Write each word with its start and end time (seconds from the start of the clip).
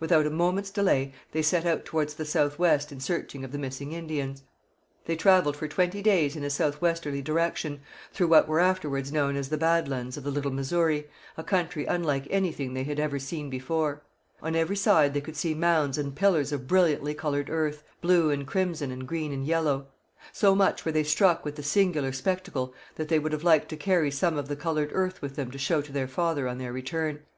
Without 0.00 0.24
a 0.24 0.30
moment's 0.30 0.70
delay 0.70 1.12
they 1.32 1.42
set 1.42 1.66
out 1.66 1.84
towards 1.84 2.14
the 2.14 2.24
south 2.24 2.58
west 2.58 2.90
in 2.90 3.00
search 3.00 3.34
of 3.34 3.52
the 3.52 3.58
missing 3.58 3.92
Indians. 3.92 4.42
They 5.04 5.14
travelled 5.14 5.58
for 5.58 5.68
twenty 5.68 6.00
days 6.00 6.36
in 6.36 6.42
a 6.42 6.48
south 6.48 6.80
westerly 6.80 7.20
direction, 7.20 7.82
through 8.10 8.28
what 8.28 8.48
were 8.48 8.60
afterwards 8.60 9.12
known 9.12 9.36
as 9.36 9.50
the 9.50 9.58
Bad 9.58 9.86
Lands 9.86 10.16
of 10.16 10.24
the 10.24 10.30
Little 10.30 10.50
Missouri, 10.50 11.06
a 11.36 11.44
country 11.44 11.84
unlike 11.84 12.26
anything 12.30 12.72
they 12.72 12.84
had 12.84 12.98
ever 12.98 13.18
seen 13.18 13.50
before. 13.50 14.00
On 14.42 14.56
every 14.56 14.74
side 14.74 15.12
they 15.12 15.20
could 15.20 15.36
see 15.36 15.52
mounds 15.52 15.98
and 15.98 16.16
pillars 16.16 16.50
of 16.50 16.66
brilliantly 16.66 17.12
coloured 17.12 17.50
earth, 17.50 17.82
blue 18.00 18.30
and 18.30 18.46
crimson 18.46 18.90
and 18.90 19.06
green 19.06 19.34
and 19.34 19.44
yellow. 19.44 19.88
So 20.32 20.54
much 20.54 20.86
were 20.86 20.92
they 20.92 21.04
struck 21.04 21.44
with 21.44 21.56
the 21.56 21.62
singular 21.62 22.12
spectacle 22.14 22.72
that 22.94 23.08
they 23.08 23.18
would 23.18 23.32
have 23.32 23.44
liked 23.44 23.68
to 23.68 23.76
carry 23.76 24.10
some 24.10 24.38
of 24.38 24.48
the 24.48 24.56
coloured 24.56 24.92
earth 24.94 25.20
with 25.20 25.36
them 25.36 25.50
to 25.50 25.58
show 25.58 25.82
to 25.82 25.92
their 25.92 26.08
father 26.08 26.48
on 26.48 26.56
their 26.56 26.72
return. 26.72 27.20